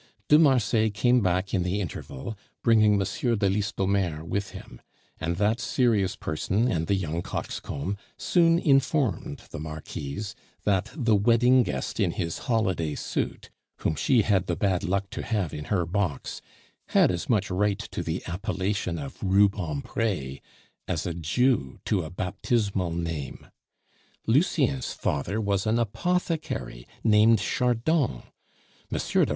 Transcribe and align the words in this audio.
De 0.29 0.39
Marsay 0.39 0.89
came 0.89 1.21
back 1.21 1.53
in 1.53 1.61
the 1.61 1.79
interval, 1.79 2.35
bringing 2.63 2.93
M. 2.93 2.97
de 2.97 3.47
Listomere 3.47 4.23
with 4.25 4.49
him; 4.49 4.81
and 5.19 5.35
that 5.37 5.59
serious 5.59 6.15
person 6.15 6.67
and 6.67 6.87
the 6.87 6.95
young 6.95 7.21
coxcomb 7.21 7.97
soon 8.17 8.57
informed 8.57 9.43
the 9.51 9.59
Marquise 9.59 10.33
that 10.63 10.89
the 10.95 11.13
wedding 11.15 11.61
guest 11.61 11.99
in 11.99 12.13
his 12.13 12.39
holiday 12.49 12.95
suit, 12.95 13.51
whom 13.81 13.93
she 13.93 14.23
had 14.23 14.47
the 14.47 14.55
bad 14.55 14.83
luck 14.83 15.07
to 15.11 15.21
have 15.21 15.53
in 15.53 15.65
her 15.65 15.85
box, 15.85 16.41
had 16.87 17.11
as 17.11 17.29
much 17.29 17.51
right 17.51 17.77
to 17.77 18.01
the 18.01 18.23
appellation 18.25 18.97
of 18.97 19.21
Rubempre 19.21 20.39
as 20.87 21.05
a 21.05 21.13
Jew 21.13 21.79
to 21.85 22.01
a 22.01 22.09
baptismal 22.09 22.89
name. 22.91 23.45
Lucien's 24.25 24.93
father 24.93 25.39
was 25.39 25.67
an 25.67 25.77
apothecary 25.77 26.87
named 27.03 27.37
Chardon. 27.37 28.23